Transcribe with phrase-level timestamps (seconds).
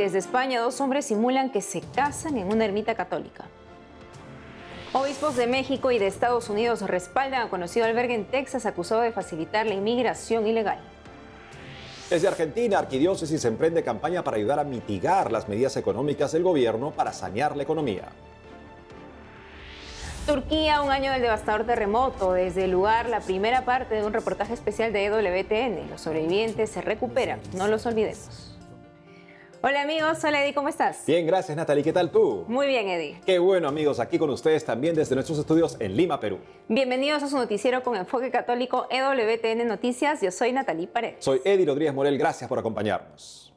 [0.00, 3.44] desde España dos hombres simulan que se casan en una ermita católica.
[4.92, 9.12] Obispos de México y de Estados Unidos respaldan a conocido albergue en Texas acusado de
[9.12, 10.78] facilitar la inmigración ilegal.
[12.08, 17.12] Desde Argentina, Arquidiócesis emprende campaña para ayudar a mitigar las medidas económicas del gobierno para
[17.12, 18.08] sanear la economía.
[20.26, 22.32] Turquía, un año del devastador terremoto.
[22.32, 25.88] Desde el lugar, la primera parte de un reportaje especial de EWTN.
[25.88, 28.59] Los sobrevivientes se recuperan, no los olvidemos.
[29.62, 31.04] Hola amigos, hola Eddie, ¿cómo estás?
[31.06, 32.46] Bien, gracias Natalie, ¿qué tal tú?
[32.48, 33.20] Muy bien Eddie.
[33.26, 36.38] Qué bueno amigos, aquí con ustedes también desde nuestros estudios en Lima, Perú.
[36.68, 41.16] Bienvenidos a su noticiero con enfoque católico EWTN Noticias, yo soy Natalie Paredes.
[41.18, 43.49] Soy Eddie Rodríguez Morel, gracias por acompañarnos.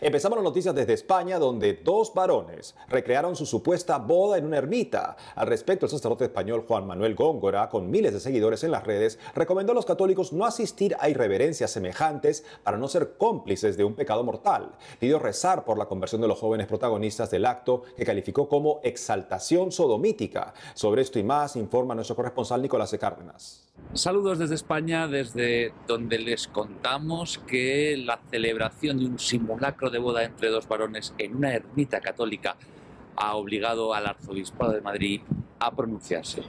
[0.00, 5.16] Empezamos las noticias desde España, donde dos varones recrearon su supuesta boda en una ermita.
[5.34, 9.18] Al respecto, el sacerdote español Juan Manuel Góngora, con miles de seguidores en las redes,
[9.34, 13.94] recomendó a los católicos no asistir a irreverencias semejantes para no ser cómplices de un
[13.94, 14.70] pecado mortal.
[15.00, 19.72] Pidió rezar por la conversión de los jóvenes protagonistas del acto, que calificó como exaltación
[19.72, 20.54] sodomítica.
[20.74, 23.67] Sobre esto y más informa nuestro corresponsal Nicolás de Cárdenas.
[23.94, 30.24] Saludos desde España, desde donde les contamos que la celebración de un simulacro de boda
[30.24, 32.56] entre dos varones en una ermita católica
[33.16, 35.22] ha obligado al arzobispado de Madrid
[35.58, 36.42] a pronunciarse.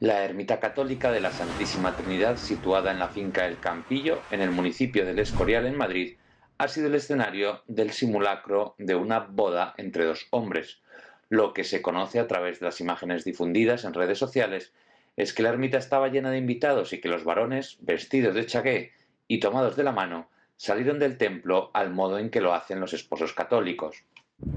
[0.00, 4.50] La ermita católica de la Santísima Trinidad, situada en la finca El Campillo, en el
[4.50, 6.16] municipio del Escorial, en Madrid,
[6.58, 10.80] ha sido el escenario del simulacro de una boda entre dos hombres.
[11.28, 14.72] Lo que se conoce a través de las imágenes difundidas en redes sociales
[15.16, 18.92] es que la ermita estaba llena de invitados y que los varones, vestidos de chaqué
[19.28, 22.92] y tomados de la mano, salieron del templo al modo en que lo hacen los
[22.92, 24.04] esposos católicos.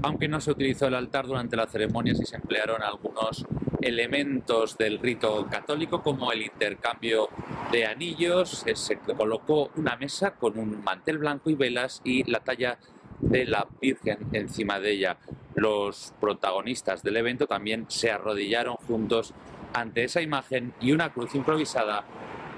[0.02, 3.46] Aunque no se utilizó el altar durante la ceremonia, sí se emplearon algunos
[3.82, 7.28] elementos del rito católico, como el intercambio
[7.70, 12.78] de anillos, se colocó una mesa con un mantel blanco y velas y la talla
[13.20, 15.18] de la Virgen encima de ella.
[15.54, 19.34] Los protagonistas del evento también se arrodillaron juntos
[19.74, 22.04] ante esa imagen y una cruz improvisada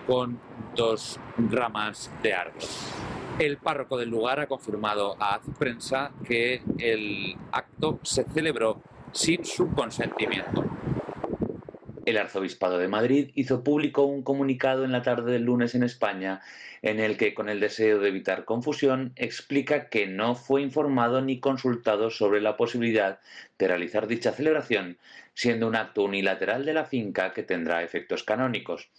[0.07, 0.39] con
[0.77, 1.19] dos
[1.51, 2.63] ramas de árbol.
[3.39, 8.81] El párroco del lugar ha confirmado a Prensa que el acto se celebró
[9.13, 10.65] sin su consentimiento.
[12.07, 16.41] El arzobispado de Madrid hizo público un comunicado en la tarde del lunes en España
[16.83, 21.41] en el que, con el deseo de evitar confusión, explica que no fue informado ni
[21.41, 23.19] consultado sobre la posibilidad
[23.59, 24.99] de realizar dicha celebración,
[25.35, 28.91] siendo un acto unilateral de la finca que tendrá efectos canónicos.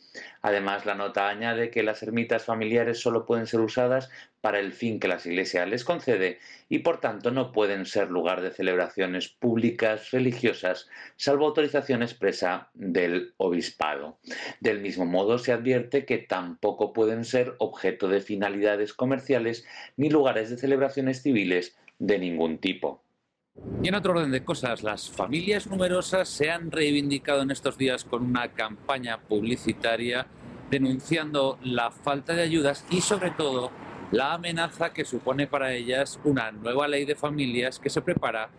[0.42, 4.10] Además, la nota añade que las ermitas familiares solo pueden ser usadas
[4.42, 8.42] para el fin que las iglesias les concede y por tanto no pueden ser lugar
[8.42, 14.20] de celebraciones públicas religiosas, salvo autorización expresa del obispado.
[14.60, 19.66] Del mismo modo, se advierte que tampoco pueden ser objeto de finalidades comerciales
[19.98, 23.04] ni lugares de celebraciones civiles de ningún tipo.
[23.82, 28.04] Y en otro orden de cosas, las familias numerosas se han reivindicado en estos días
[28.04, 30.28] con una campaña publicitaria
[30.70, 33.72] denunciando la falta de ayudas y sobre todo
[34.12, 38.50] la amenaza que supone para ellas una nueva ley de familias que se prepara,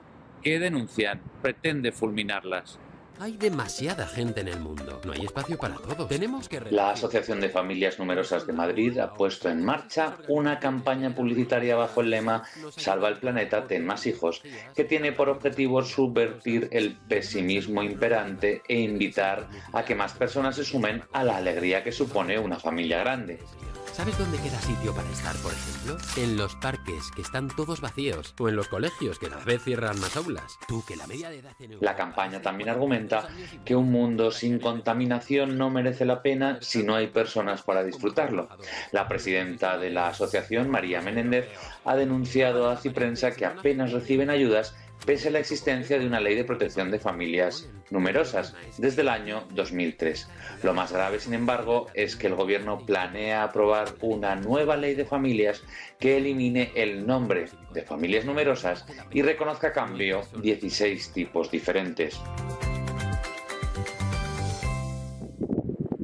[0.43, 2.79] que denuncian, pretende fulminarlas.
[3.21, 5.01] Hay demasiada gente en el mundo.
[5.05, 6.09] No hay espacio para todos.
[6.09, 6.61] Tenemos que...
[6.71, 12.01] La Asociación de Familias Numerosas de Madrid ha puesto en marcha una campaña publicitaria bajo
[12.01, 12.45] el lema
[12.77, 14.43] Salva el planeta, ten más hijos,
[14.75, 20.65] que tiene por objetivo subvertir el pesimismo imperante e invitar a que más personas se
[20.65, 23.41] sumen a la alegría que supone una familia grande.
[23.99, 25.97] ¿Sabes dónde queda sitio para estar, por ejemplo?
[26.17, 29.99] En los parques, que están todos vacíos, o en los colegios, que cada vez cierran
[29.99, 30.57] más aulas.
[30.69, 33.27] Tú, que la media de edad en La campaña también argumenta
[33.65, 38.49] que un mundo sin contaminación no merece la pena si no hay personas para disfrutarlo.
[38.93, 41.49] La presidenta de la asociación, María Menéndez,
[41.85, 46.35] ha denunciado a Ciprensa que apenas reciben ayudas pese a la existencia de una ley
[46.35, 50.29] de protección de familias numerosas desde el año 2003.
[50.63, 55.05] Lo más grave, sin embargo, es que el Gobierno planea aprobar una nueva ley de
[55.05, 55.63] familias
[55.99, 62.21] que elimine el nombre de familias numerosas y reconozca a cambio 16 tipos diferentes.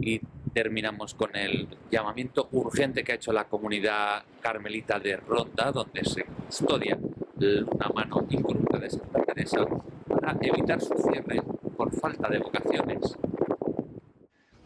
[0.00, 0.20] Y
[0.52, 6.24] terminamos con el llamamiento urgente que ha hecho la comunidad carmelita de Ronda, donde se
[6.24, 6.96] custodia
[7.36, 9.66] una mano incorrupta de Santa Teresa
[10.08, 11.42] para evitar su cierre
[11.76, 13.16] por falta de vocaciones.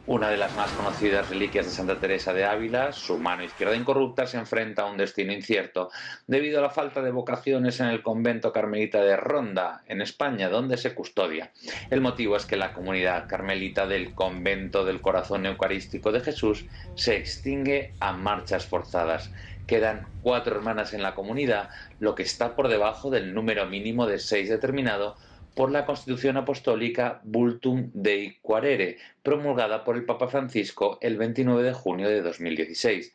[0.06, 4.26] Una de las más conocidas reliquias de Santa Teresa de Ávila, su mano izquierda incorrupta,
[4.26, 5.90] se enfrenta a un destino incierto
[6.26, 10.78] debido a la falta de vocaciones en el convento carmelita de Ronda, en España, donde
[10.78, 11.52] se custodia.
[11.90, 17.16] El motivo es que la comunidad carmelita del convento del corazón eucarístico de Jesús se
[17.16, 19.30] extingue a marchas forzadas
[19.68, 21.68] Quedan cuatro hermanas en la comunidad,
[22.00, 25.14] lo que está por debajo del número mínimo de seis determinado
[25.54, 31.74] por la Constitución Apostólica Bultum Dei Quarere, promulgada por el Papa Francisco el 29 de
[31.74, 33.12] junio de 2016.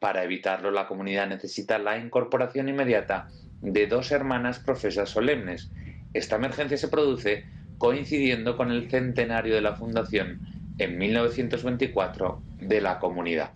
[0.00, 3.28] Para evitarlo, la comunidad necesita la incorporación inmediata
[3.60, 5.70] de dos hermanas profesas solemnes.
[6.14, 7.44] Esta emergencia se produce
[7.78, 10.40] coincidiendo con el centenario de la fundación
[10.78, 13.52] en 1924 de la comunidad.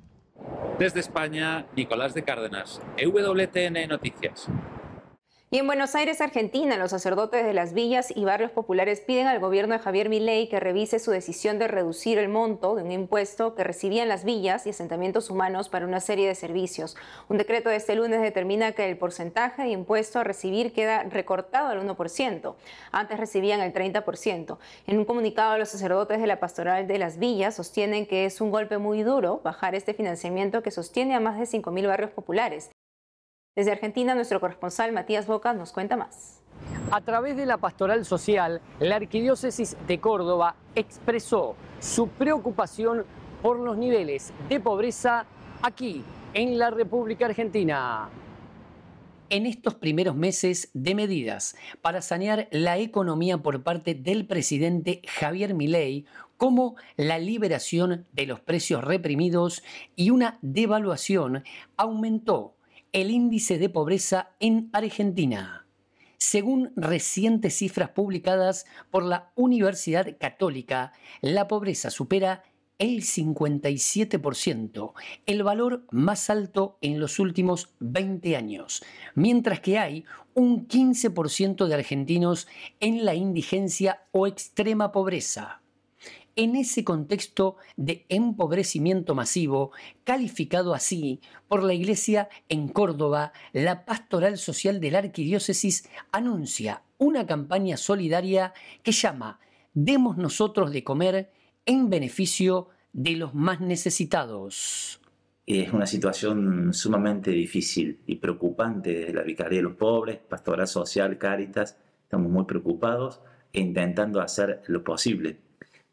[0.78, 4.48] Desde España, Nicolás de Cárdenas, EWTN Noticias.
[5.48, 9.38] Y en Buenos Aires, Argentina, los sacerdotes de las villas y barrios populares piden al
[9.38, 13.54] gobierno de Javier Milei que revise su decisión de reducir el monto de un impuesto
[13.54, 16.96] que recibían las villas y asentamientos humanos para una serie de servicios.
[17.28, 21.69] Un decreto de este lunes determina que el porcentaje de impuesto a recibir queda recortado
[21.69, 22.56] al 1%.
[22.90, 24.58] Antes recibían el 30%.
[24.88, 28.50] En un comunicado, los sacerdotes de la pastoral de las villas sostienen que es un
[28.50, 32.70] golpe muy duro bajar este financiamiento que sostiene a más de 5.000 barrios populares.
[33.56, 36.43] Desde Argentina, nuestro corresponsal Matías Boca nos cuenta más.
[36.91, 43.06] A través de la pastoral social, la Arquidiócesis de Córdoba expresó su preocupación
[43.41, 45.25] por los niveles de pobreza
[45.62, 46.05] aquí,
[46.35, 48.11] en la República Argentina.
[49.31, 55.55] En estos primeros meses de medidas para sanear la economía por parte del presidente Javier
[55.55, 56.05] Milei,
[56.37, 59.62] como la liberación de los precios reprimidos
[59.97, 61.43] y una devaluación,
[61.79, 62.56] aumentó
[62.96, 65.66] el índice de pobreza en Argentina.
[66.16, 72.43] Según recientes cifras publicadas por la Universidad Católica, la pobreza supera
[72.78, 74.94] el 57%,
[75.26, 78.82] el valor más alto en los últimos 20 años,
[79.14, 82.48] mientras que hay un 15% de argentinos
[82.81, 85.60] en la indigencia o extrema pobreza
[86.36, 89.72] en ese contexto de empobrecimiento masivo,
[90.04, 97.26] calificado así por la Iglesia en Córdoba, la Pastoral Social de la Arquidiócesis anuncia una
[97.26, 98.52] campaña solidaria
[98.82, 99.40] que llama
[99.72, 101.32] Demos nosotros de comer
[101.64, 105.00] en beneficio de los más necesitados.
[105.46, 111.18] Es una situación sumamente difícil y preocupante desde la Vicaría de los Pobres, Pastoral Social,
[111.18, 111.78] Cáritas.
[112.02, 113.20] Estamos muy preocupados
[113.52, 115.45] e intentando hacer lo posible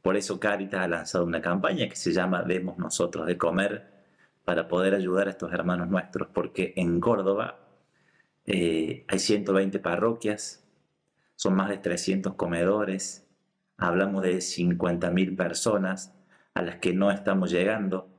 [0.04, 4.04] por eso Caritas ha lanzado una campaña que se llama Demos nosotros de comer
[4.44, 7.60] para poder ayudar a estos hermanos nuestros, porque en Córdoba
[8.46, 10.68] eh, hay 120 parroquias,
[11.36, 13.26] son más de 300 comedores,
[13.78, 16.14] hablamos de 50.000 personas
[16.54, 18.10] a las que no estamos llegando,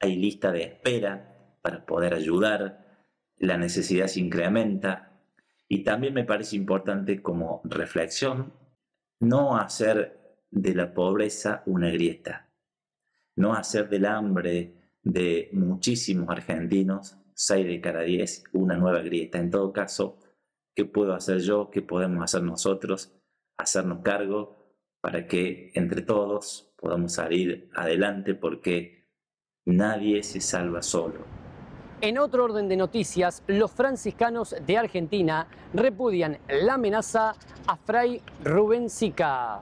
[0.00, 2.84] hay lista de espera para poder ayudar,
[3.36, 5.12] la necesidad se incrementa.
[5.68, 8.52] Y también me parece importante como reflexión
[9.20, 12.50] no hacer de la pobreza una grieta,
[13.36, 19.38] no hacer del hambre de muchísimos argentinos, 6 de cada 10, una nueva grieta.
[19.38, 20.18] En todo caso,
[20.74, 21.70] ¿qué puedo hacer yo?
[21.70, 23.12] ¿Qué podemos hacer nosotros?
[23.56, 29.08] Hacernos cargo para que entre todos podamos salir adelante porque
[29.64, 31.24] nadie se salva solo.
[32.00, 37.34] En otro orden de noticias, los franciscanos de Argentina repudian la amenaza
[37.66, 39.60] a Fray Rubén Sica.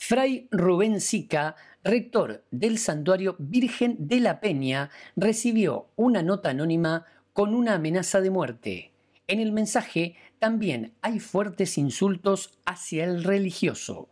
[0.00, 7.52] Fray Rubén Sica, rector del santuario Virgen de la Peña, recibió una nota anónima con
[7.52, 8.92] una amenaza de muerte.
[9.26, 14.08] En el mensaje también hay fuertes insultos hacia el religioso.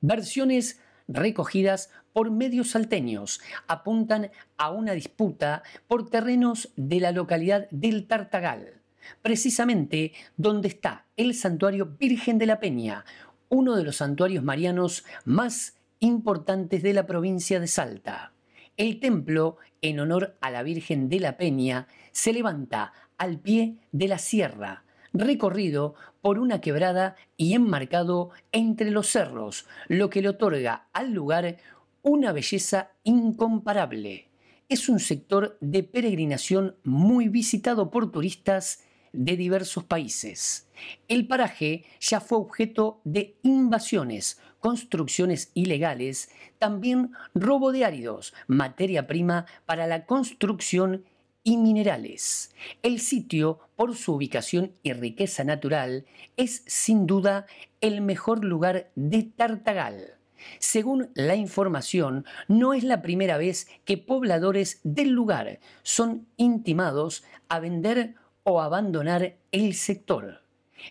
[0.00, 8.08] Versiones recogidas por medios salteños apuntan a una disputa por terrenos de la localidad del
[8.08, 8.82] Tartagal,
[9.22, 13.04] precisamente donde está el santuario Virgen de la Peña,
[13.48, 18.32] uno de los santuarios marianos más importantes de la provincia de Salta.
[18.76, 24.08] El templo, en honor a la Virgen de la Peña, se levanta al pie de
[24.08, 30.88] la sierra, recorrido por una quebrada y enmarcado entre los cerros, lo que le otorga
[30.92, 31.56] al lugar
[32.02, 34.28] una belleza incomparable.
[34.68, 38.84] Es un sector de peregrinación muy visitado por turistas
[39.18, 40.68] de diversos países.
[41.08, 49.46] El paraje ya fue objeto de invasiones, construcciones ilegales, también robo de áridos, materia prima
[49.66, 51.04] para la construcción
[51.42, 52.54] y minerales.
[52.82, 56.06] El sitio, por su ubicación y riqueza natural,
[56.36, 57.46] es sin duda
[57.80, 60.14] el mejor lugar de Tartagal.
[60.60, 67.58] Según la información, no es la primera vez que pobladores del lugar son intimados a
[67.58, 68.14] vender
[68.48, 70.40] o abandonar el sector.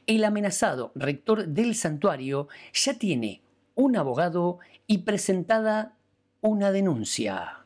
[0.05, 3.41] El amenazado rector del santuario ya tiene
[3.73, 5.97] un abogado y presentada
[6.41, 7.65] una denuncia.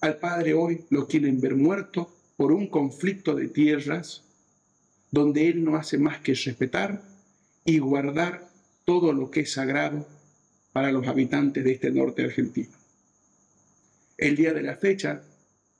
[0.00, 4.22] Al padre hoy lo quieren ver muerto por un conflicto de tierras
[5.10, 7.02] donde él no hace más que respetar
[7.64, 8.48] y guardar
[8.84, 10.06] todo lo que es sagrado
[10.72, 12.70] para los habitantes de este norte argentino.
[14.16, 15.22] El día de la fecha,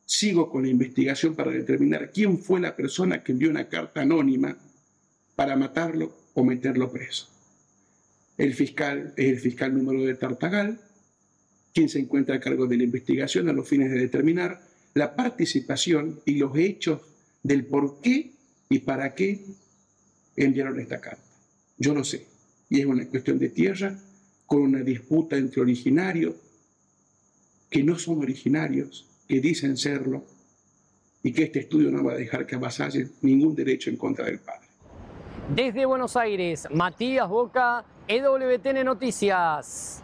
[0.08, 4.56] sigo con la investigación para determinar quién fue la persona que envió una carta anónima
[5.36, 7.28] para matarlo o meterlo preso.
[8.38, 10.80] El fiscal es el fiscal número de Tartagal,
[11.74, 14.62] quien se encuentra a cargo de la investigación a los fines de determinar
[14.94, 17.02] la participación y los hechos
[17.42, 18.32] del por qué
[18.70, 19.44] y para qué
[20.36, 21.22] enviaron esta carta.
[21.76, 22.26] Yo lo sé,
[22.70, 24.00] y es una cuestión de tierra
[24.46, 26.34] con una disputa entre originarios
[27.68, 30.24] que no son originarios, que dicen serlo,
[31.22, 34.38] y que este estudio no va a dejar que avasalle ningún derecho en contra del
[34.38, 34.66] padre.
[35.54, 40.02] Desde Buenos Aires, Matías Boca, EWTN Noticias.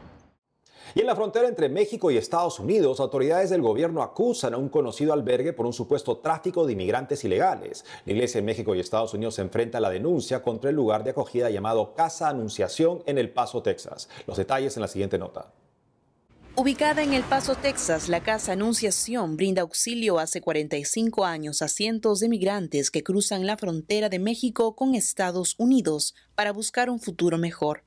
[0.95, 4.69] Y en la frontera entre México y Estados Unidos, autoridades del gobierno acusan a un
[4.69, 7.85] conocido albergue por un supuesto tráfico de inmigrantes ilegales.
[8.05, 11.03] La Iglesia en México y Estados Unidos se enfrenta a la denuncia contra el lugar
[11.03, 14.09] de acogida llamado Casa Anunciación en El Paso, Texas.
[14.27, 15.53] Los detalles en la siguiente nota.
[16.57, 22.21] Ubicada en El Paso, Texas, la Casa Anunciación brinda auxilio hace 45 años a cientos
[22.21, 27.39] de migrantes que cruzan la frontera de México con Estados Unidos para buscar un futuro
[27.39, 27.83] mejor.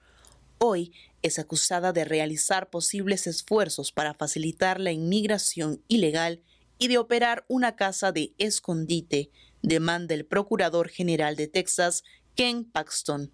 [0.58, 6.42] Hoy es acusada de realizar posibles esfuerzos para facilitar la inmigración ilegal
[6.78, 9.32] y de operar una casa de escondite,
[9.62, 12.04] demanda el Procurador General de Texas,
[12.36, 13.32] Ken Paxton.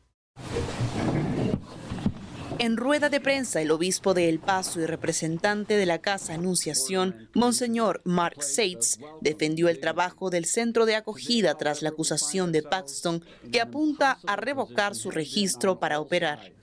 [2.63, 7.27] En rueda de prensa, el obispo de El Paso y representante de la Casa Anunciación,
[7.33, 13.21] Monseñor Mark Seitz, defendió el trabajo del centro de acogida tras la acusación de Paxton,
[13.51, 16.53] que apunta a revocar su registro para operar.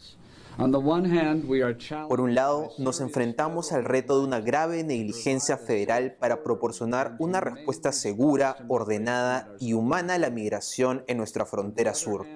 [2.09, 7.41] Por un lado, nos enfrentamos al reto de una grave negligencia federal para proporcionar una
[7.41, 12.27] respuesta segura, ordenada y humana a la migración en nuestra frontera sur.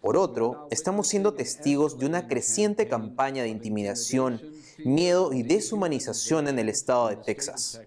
[0.00, 4.40] Por otro, estamos siendo testigos de una creciente campaña de intimidación,
[4.78, 7.80] miedo y deshumanización en el estado de Texas.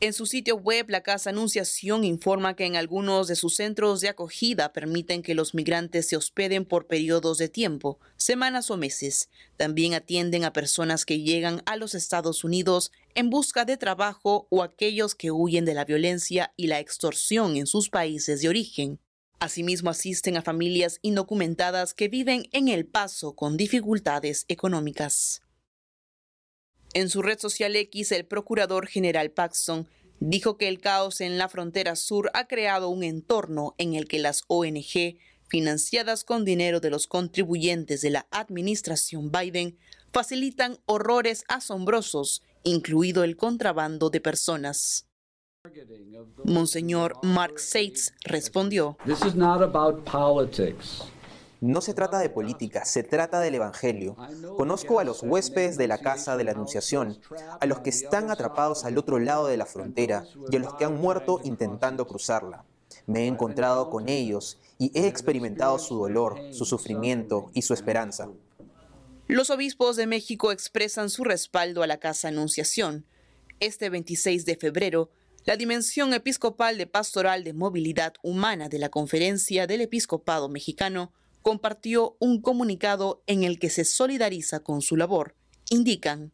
[0.00, 4.08] En su sitio web, la Casa Anunciación informa que en algunos de sus centros de
[4.08, 9.30] acogida permiten que los migrantes se hospeden por periodos de tiempo, semanas o meses.
[9.56, 14.62] También atienden a personas que llegan a los Estados Unidos en busca de trabajo o
[14.62, 18.98] aquellos que huyen de la violencia y la extorsión en sus países de origen.
[19.44, 25.42] Asimismo, asisten a familias indocumentadas que viven en El Paso con dificultades económicas.
[26.94, 29.86] En su red social X, el procurador general Paxton
[30.18, 34.18] dijo que el caos en la frontera sur ha creado un entorno en el que
[34.18, 39.76] las ONG, financiadas con dinero de los contribuyentes de la administración Biden,
[40.10, 45.06] facilitan horrores asombrosos, incluido el contrabando de personas.
[46.44, 48.98] Monseñor Mark Seitz respondió.
[51.60, 54.14] No se trata de política, se trata del Evangelio.
[54.58, 57.18] Conozco a los huéspedes de la casa de la Anunciación,
[57.60, 60.84] a los que están atrapados al otro lado de la frontera y a los que
[60.84, 62.64] han muerto intentando cruzarla.
[63.06, 68.28] Me he encontrado con ellos y he experimentado su dolor, su sufrimiento y su esperanza.
[69.28, 73.06] Los obispos de México expresan su respaldo a la Casa Anunciación.
[73.60, 75.10] Este 26 de febrero,
[75.46, 82.16] la Dimensión Episcopal de Pastoral de Movilidad Humana de la Conferencia del Episcopado Mexicano compartió
[82.18, 85.36] un comunicado en el que se solidariza con su labor.
[85.68, 86.32] Indican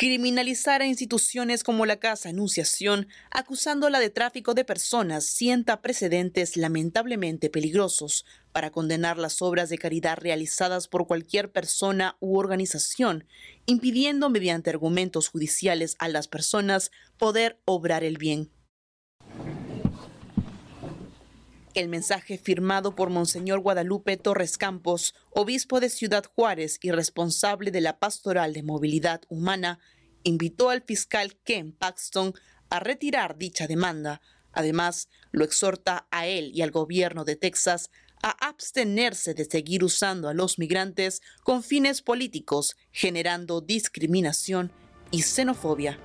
[0.00, 7.50] Criminalizar a instituciones como la Casa Anunciación, acusándola de tráfico de personas, sienta precedentes lamentablemente
[7.50, 13.26] peligrosos para condenar las obras de caridad realizadas por cualquier persona u organización,
[13.66, 18.50] impidiendo mediante argumentos judiciales a las personas poder obrar el bien.
[21.80, 27.80] El mensaje firmado por Monseñor Guadalupe Torres Campos, obispo de Ciudad Juárez y responsable de
[27.80, 29.78] la Pastoral de Movilidad Humana,
[30.22, 32.34] invitó al fiscal Ken Paxton
[32.68, 34.20] a retirar dicha demanda.
[34.52, 37.88] Además, lo exhorta a él y al gobierno de Texas
[38.22, 44.70] a abstenerse de seguir usando a los migrantes con fines políticos, generando discriminación
[45.10, 45.98] y xenofobia.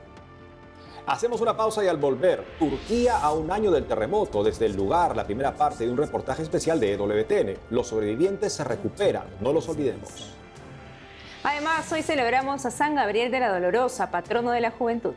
[1.07, 4.43] Hacemos una pausa y al volver, Turquía a un año del terremoto.
[4.43, 7.59] Desde el lugar, la primera parte de un reportaje especial de EWTN.
[7.69, 10.33] Los sobrevivientes se recuperan, no los olvidemos.
[11.43, 15.13] Además, hoy celebramos a San Gabriel de la Dolorosa, patrono de la juventud.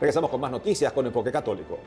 [0.00, 1.78] Regresamos con más noticias con Enfoque Católico.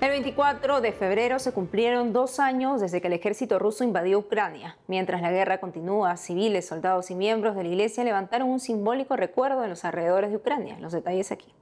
[0.00, 4.78] El 24 de febrero se cumplieron dos años desde que el ejército ruso invadió Ucrania.
[4.88, 9.62] Mientras la guerra continúa, civiles, soldados y miembros de la iglesia levantaron un simbólico recuerdo
[9.62, 10.78] en los alrededores de Ucrania.
[10.80, 11.52] Los detalles aquí.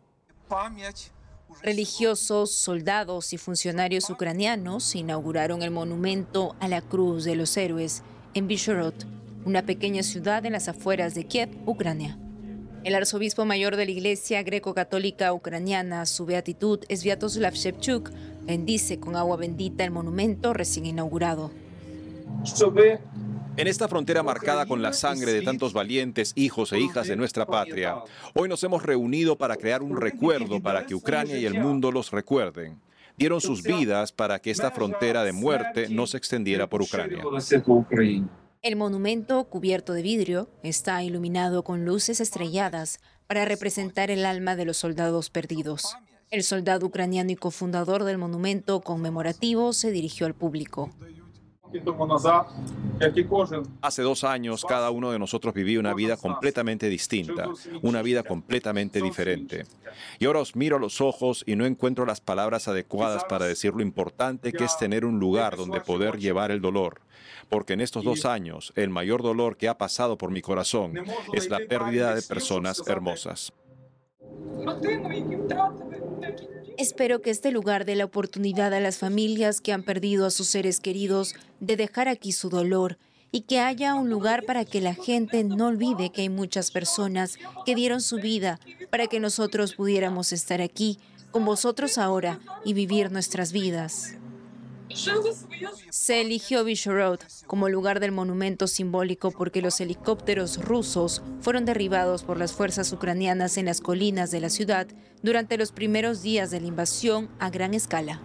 [1.62, 8.04] Religiosos, soldados y funcionarios ucranianos inauguraron el monumento a la Cruz de los Héroes
[8.34, 8.94] en Bishorod,
[9.46, 12.16] una pequeña ciudad en las afueras de Kiev, Ucrania.
[12.84, 18.10] El arzobispo mayor de la Iglesia greco-católica ucraniana, su beatitud, Sviatoslav Shevchuk,
[18.42, 21.50] bendice con agua bendita el monumento recién inaugurado.
[23.56, 27.44] En esta frontera marcada con la sangre de tantos valientes hijos e hijas de nuestra
[27.44, 27.96] patria,
[28.34, 32.12] hoy nos hemos reunido para crear un recuerdo para que Ucrania y el mundo los
[32.12, 32.80] recuerden.
[33.16, 37.24] Dieron sus vidas para que esta frontera de muerte no se extendiera por Ucrania.
[38.60, 42.98] El monumento, cubierto de vidrio, está iluminado con luces estrelladas
[43.28, 45.96] para representar el alma de los soldados perdidos.
[46.30, 50.90] El soldado ucraniano y cofundador del monumento conmemorativo se dirigió al público.
[53.82, 57.48] Hace dos años cada uno de nosotros vivía una vida completamente distinta,
[57.82, 59.66] una vida completamente diferente.
[60.18, 63.74] Y ahora os miro a los ojos y no encuentro las palabras adecuadas para decir
[63.74, 67.00] lo importante que es tener un lugar donde poder llevar el dolor.
[67.48, 70.94] Porque en estos dos años el mayor dolor que ha pasado por mi corazón
[71.32, 73.52] es la pérdida de personas hermosas.
[76.76, 80.48] Espero que este lugar dé la oportunidad a las familias que han perdido a sus
[80.48, 82.98] seres queridos de dejar aquí su dolor
[83.30, 87.38] y que haya un lugar para que la gente no olvide que hay muchas personas
[87.66, 88.58] que dieron su vida
[88.90, 90.98] para que nosotros pudiéramos estar aquí
[91.30, 94.14] con vosotros ahora y vivir nuestras vidas.
[95.90, 102.38] Se eligió Road como lugar del monumento simbólico porque los helicópteros rusos fueron derribados por
[102.38, 104.86] las fuerzas ucranianas en las colinas de la ciudad
[105.22, 108.20] durante los primeros días de la invasión a gran escala.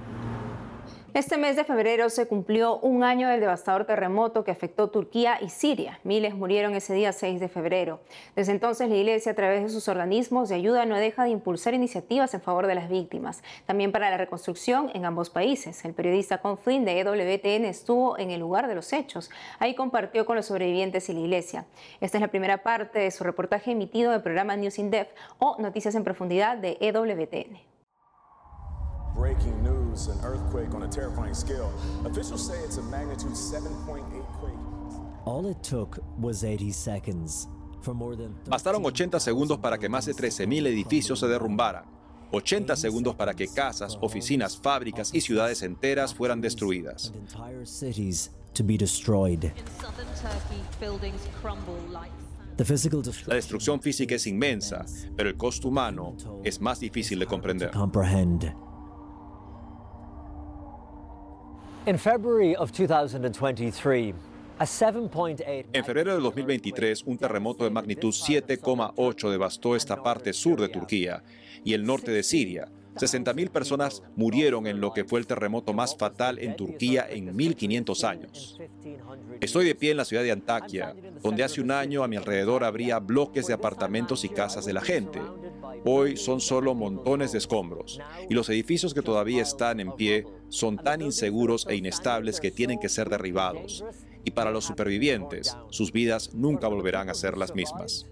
[1.13, 5.49] Este mes de febrero se cumplió un año del devastador terremoto que afectó Turquía y
[5.49, 5.99] Siria.
[6.03, 7.99] Miles murieron ese día 6 de febrero.
[8.35, 11.75] Desde entonces la Iglesia a través de sus organismos de ayuda no deja de impulsar
[11.75, 15.85] iniciativas en favor de las víctimas, también para la reconstrucción en ambos países.
[15.85, 19.29] El periodista Con Flynn de EWTN estuvo en el lugar de los hechos.
[19.59, 21.65] Ahí compartió con los sobrevivientes y la Iglesia.
[22.01, 25.57] Esta es la primera parte de su reportaje emitido del programa News in Depth o
[25.59, 27.72] Noticias en Profundidad de EWTN.
[29.15, 31.71] Breaking news, an earthquake on a terrifying scale.
[32.05, 34.03] Officials say it's a magnitude 7.8
[34.39, 34.53] quake.
[35.25, 37.47] All it took was 80 seconds.
[38.47, 41.83] Bastaron 80 segundos para que más de 13.000 edificios se derrumbaran.
[42.31, 47.13] 80 segundos para que casas, oficinas, fábricas y ciudades enteras fueran destruidas.
[53.27, 57.71] La destrucción física es inmensa, pero el costo humano es más difícil de comprender.
[65.73, 71.23] En febrero de 2023, un terremoto de magnitud 7,8 devastó esta parte sur de Turquía
[71.65, 72.69] y el norte de Siria.
[72.95, 78.03] 60.000 personas murieron en lo que fue el terremoto más fatal en Turquía en 1500
[78.05, 78.57] años.
[79.41, 82.63] Estoy de pie en la ciudad de Antakya, donde hace un año a mi alrededor
[82.63, 85.19] habría bloques de apartamentos y casas de la gente.
[85.85, 90.77] Hoy son solo montones de escombros y los edificios que todavía están en pie son
[90.77, 93.83] tan inseguros e inestables que tienen que ser derribados.
[94.23, 98.05] Y para los supervivientes, sus vidas nunca volverán a ser las mismas.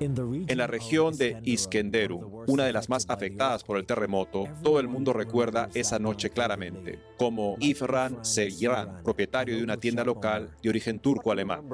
[0.00, 4.88] En la región de Iskenderu, una de las más afectadas por el terremoto, todo el
[4.88, 10.98] mundo recuerda esa noche claramente, como Ifran Seyran, propietario de una tienda local de origen
[10.98, 11.68] turco-alemán.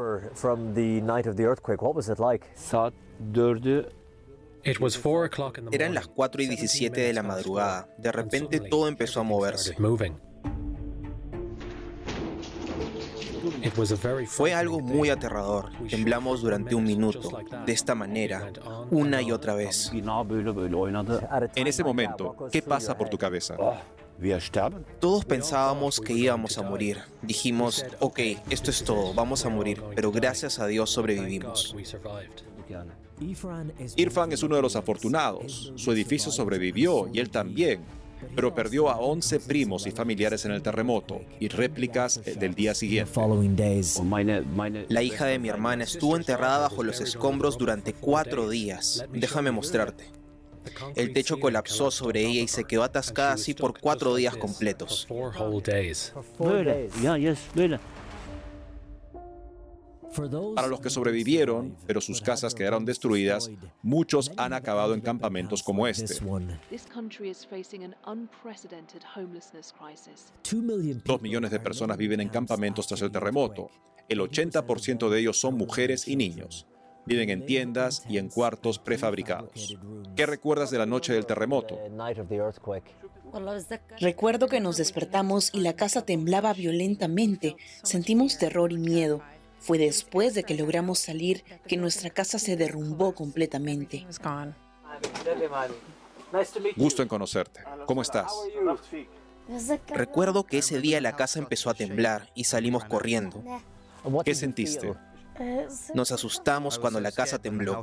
[5.72, 7.88] Eran las 4 y 17 de la madrugada.
[7.98, 9.74] De repente todo empezó a moverse.
[14.26, 15.70] Fue algo muy aterrador.
[15.88, 18.52] Temblamos durante un minuto, de esta manera,
[18.90, 19.92] una y otra vez.
[21.54, 23.56] En ese momento, ¿qué pasa por tu cabeza?
[24.98, 26.98] Todos pensábamos que íbamos a morir.
[27.22, 31.74] Dijimos, ok, esto es todo, vamos a morir, pero gracias a Dios sobrevivimos.
[33.96, 35.72] Irfan es uno de los afortunados.
[35.76, 37.80] Su edificio sobrevivió y él también
[38.34, 43.12] pero perdió a 11 primos y familiares en el terremoto y réplicas del día siguiente.
[44.88, 49.04] La hija de mi hermana estuvo enterrada bajo los escombros durante cuatro días.
[49.12, 50.04] Déjame mostrarte.
[50.94, 55.06] El techo colapsó sobre ella y se quedó atascada así por cuatro días completos.
[60.54, 63.50] Para los que sobrevivieron, pero sus casas quedaron destruidas,
[63.82, 66.14] muchos han acabado en campamentos como este.
[71.04, 73.70] Dos millones de personas viven en campamentos tras el terremoto.
[74.08, 76.66] El 80% de ellos son mujeres y niños.
[77.06, 79.76] Viven en tiendas y en cuartos prefabricados.
[80.16, 81.78] ¿Qué recuerdas de la noche del terremoto?
[84.00, 87.56] Recuerdo que nos despertamos y la casa temblaba violentamente.
[87.82, 89.22] Sentimos terror y miedo.
[89.60, 94.06] Fue después de que logramos salir que nuestra casa se derrumbó completamente.
[96.76, 97.60] Gusto en conocerte.
[97.86, 98.32] ¿Cómo estás?
[99.88, 103.42] Recuerdo que ese día la casa empezó a temblar y salimos corriendo.
[104.24, 104.94] ¿Qué sentiste?
[105.94, 107.82] Nos asustamos cuando la casa tembló.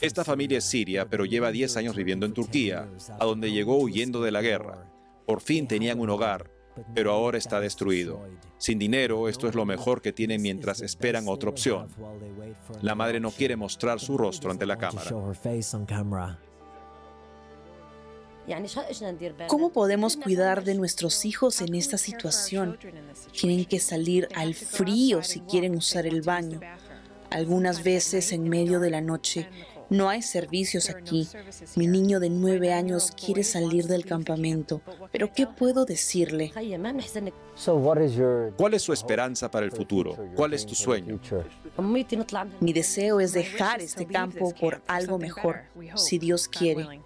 [0.00, 4.22] Esta familia es siria, pero lleva 10 años viviendo en Turquía, a donde llegó huyendo
[4.22, 4.90] de la guerra.
[5.26, 6.50] Por fin tenían un hogar,
[6.94, 8.20] pero ahora está destruido.
[8.58, 11.88] Sin dinero, esto es lo mejor que tienen mientras esperan otra opción.
[12.82, 15.10] La madre no quiere mostrar su rostro ante la cámara.
[19.48, 22.78] ¿Cómo podemos cuidar de nuestros hijos en esta situación?
[23.32, 26.60] Tienen que salir al frío si quieren usar el baño.
[27.30, 29.48] Algunas veces en medio de la noche
[29.90, 31.28] no hay servicios aquí.
[31.76, 34.80] Mi niño de nueve años quiere salir del campamento,
[35.12, 36.52] pero ¿qué puedo decirle?
[38.56, 40.16] ¿Cuál es su esperanza para el futuro?
[40.34, 41.20] ¿Cuál es tu sueño?
[42.60, 45.62] Mi deseo es dejar este campo por algo mejor,
[45.94, 47.00] si Dios quiere.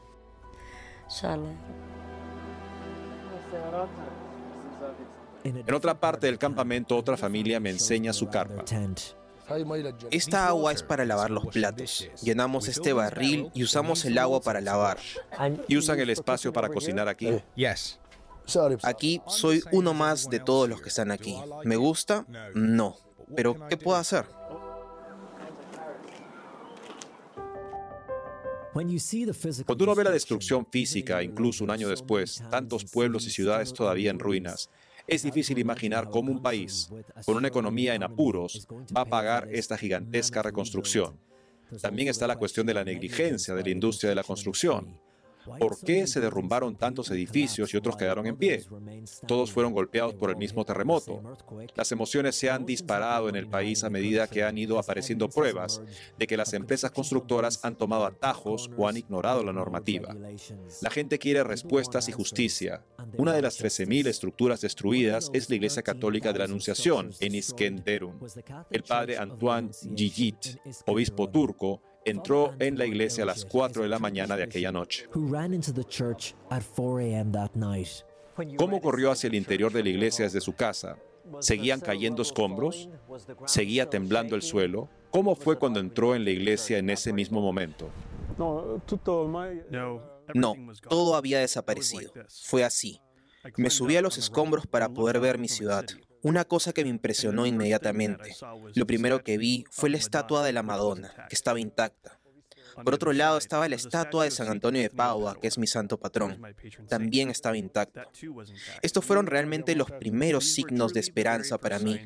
[5.43, 8.65] En otra parte del campamento, otra familia me enseña su carpa.
[10.11, 12.09] Esta agua es para lavar los platos.
[12.23, 14.99] Llenamos este barril y usamos el agua para lavar.
[15.69, 17.41] ¿Y usan el espacio para cocinar aquí?
[18.83, 21.37] Aquí soy uno más de todos los que están aquí.
[21.65, 22.27] ¿Me gusta?
[22.55, 22.97] No.
[23.35, 24.27] Pero ¿qué puedo hacer?
[28.73, 34.11] Cuando uno ve la destrucción física, incluso un año después, tantos pueblos y ciudades todavía
[34.11, 34.71] en ruinas,
[35.11, 36.89] es difícil imaginar cómo un país,
[37.27, 41.19] con una economía en apuros, va a pagar esta gigantesca reconstrucción.
[41.83, 44.99] También está la cuestión de la negligencia de la industria de la construcción.
[45.59, 48.65] ¿Por qué se derrumbaron tantos edificios y otros quedaron en pie?
[49.27, 51.23] Todos fueron golpeados por el mismo terremoto.
[51.75, 55.81] Las emociones se han disparado en el país a medida que han ido apareciendo pruebas
[56.19, 60.15] de que las empresas constructoras han tomado atajos o han ignorado la normativa.
[60.83, 62.85] La gente quiere respuestas y justicia.
[63.17, 68.19] Una de las 13.000 estructuras destruidas es la Iglesia Católica de la Anunciación en Iskenderun.
[68.71, 73.99] El padre Antoine Gigit, obispo turco, entró en la iglesia a las 4 de la
[73.99, 75.09] mañana de aquella noche.
[78.57, 80.97] ¿Cómo corrió hacia el interior de la iglesia desde su casa?
[81.41, 82.89] ¿Seguían cayendo escombros?
[83.47, 84.89] ¿Seguía temblando el suelo?
[85.11, 87.91] ¿Cómo fue cuando entró en la iglesia en ese mismo momento?
[90.35, 90.55] No,
[90.89, 92.13] todo había desaparecido.
[92.45, 93.01] Fue así.
[93.57, 95.87] Me subí a los escombros para poder ver mi ciudad.
[96.23, 98.37] Una cosa que me impresionó inmediatamente.
[98.75, 102.21] Lo primero que vi fue la estatua de la Madonna, que estaba intacta.
[102.85, 105.99] Por otro lado estaba la estatua de San Antonio de Padua, que es mi santo
[105.99, 106.41] patrón.
[106.89, 108.09] También estaba intacta.
[108.83, 112.01] Estos fueron realmente los primeros signos de esperanza para mí.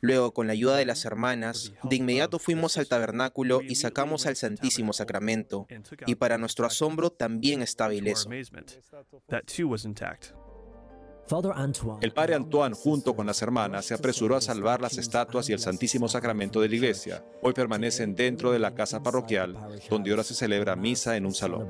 [0.00, 4.36] Luego, con la ayuda de las hermanas, de inmediato fuimos al tabernáculo y sacamos al
[4.36, 5.66] Santísimo Sacramento,
[6.06, 8.30] y para nuestro asombro también estaba ileso.
[12.00, 15.58] El padre Antoine, junto con las hermanas, se apresuró a salvar las estatuas y el
[15.58, 17.24] Santísimo Sacramento de la iglesia.
[17.42, 19.56] Hoy permanecen dentro de la casa parroquial,
[19.90, 21.66] donde ahora se celebra misa en un salón.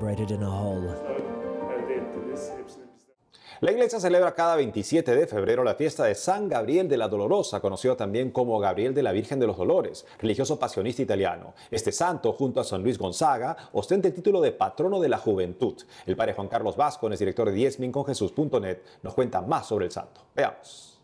[3.61, 7.59] La iglesia celebra cada 27 de febrero la fiesta de San Gabriel de la Dolorosa,
[7.59, 11.53] conocido también como Gabriel de la Virgen de los Dolores, religioso pasionista italiano.
[11.69, 15.75] Este santo, junto a San Luis Gonzaga, ostenta el título de patrono de la juventud.
[16.05, 20.21] El padre Juan Carlos Vázquez, director de diezminconjesús.net, nos cuenta más sobre el santo.
[20.33, 21.01] Veamos.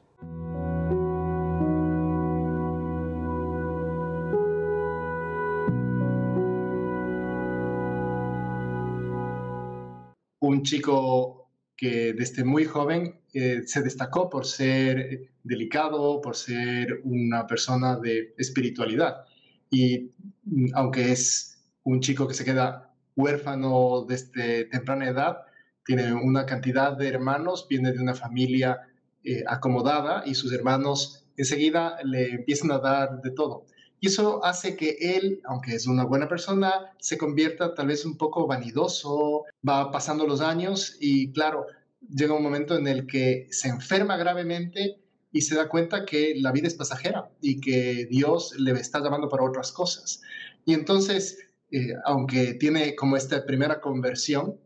[10.39, 11.44] Un chico
[11.77, 18.33] que desde muy joven eh, se destacó por ser delicado, por ser una persona de
[18.37, 19.25] espiritualidad.
[19.69, 20.11] Y
[20.43, 25.37] mm, aunque es un chico que se queda huérfano desde temprana edad,
[25.85, 28.81] tiene una cantidad de hermanos, viene de una familia
[29.23, 33.65] eh, acomodada y sus hermanos enseguida le empiezan a dar de todo.
[33.99, 38.17] Y eso hace que él, aunque es una buena persona, se convierta tal vez un
[38.17, 41.65] poco vanidoso, va pasando los años y claro,
[42.09, 44.97] llega un momento en el que se enferma gravemente
[45.31, 49.27] y se da cuenta que la vida es pasajera y que Dios le está llamando
[49.27, 50.21] para otras cosas.
[50.65, 51.39] Y entonces,
[51.71, 54.57] eh, aunque tiene como esta primera conversión,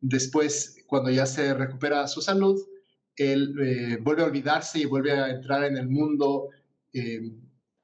[0.00, 2.60] después, cuando ya se recupera su salud,
[3.16, 6.48] él eh, vuelve a olvidarse y vuelve a entrar en el mundo
[6.92, 7.20] eh,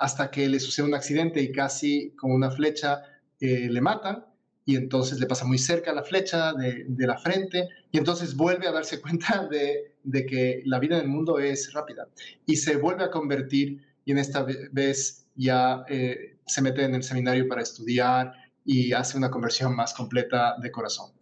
[0.03, 3.03] hasta que le sucede un accidente y casi con una flecha
[3.39, 4.25] le matan
[4.65, 8.73] y entonces le pasa muy cerca la flecha de, la frente y entonces vuelve a
[8.73, 12.09] darse cuenta de, que la vida en el mundo es rápida
[12.47, 17.05] y se vuelve a convertir y en esta vez ya eh, se mete en el
[17.05, 18.33] seminario para estudiar
[18.65, 21.13] y hace una conversión más completa de corazón.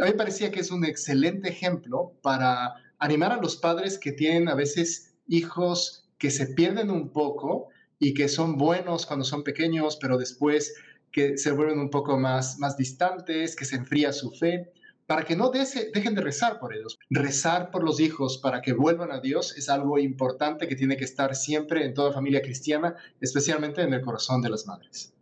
[0.00, 4.48] a mí parecía que es un excelente ejemplo para animar a los padres que tienen
[4.50, 7.70] a veces hijos que se pierden un poco
[8.04, 10.74] y que son buenos cuando son pequeños, pero después
[11.10, 14.74] que se vuelven un poco más, más distantes, que se enfría su fe,
[15.06, 16.98] para que no dejen de rezar por ellos.
[17.08, 21.04] Rezar por los hijos para que vuelvan a Dios es algo importante que tiene que
[21.04, 25.13] estar siempre en toda familia cristiana, especialmente en el corazón de las madres.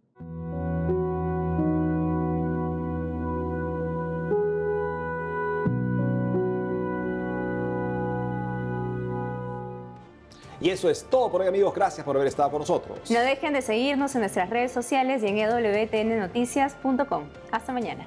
[10.62, 13.10] Y eso es todo por hoy amigos, gracias por haber estado con nosotros.
[13.10, 17.24] No dejen de seguirnos en nuestras redes sociales y en ewtnnoticias.com.
[17.50, 18.06] Hasta mañana.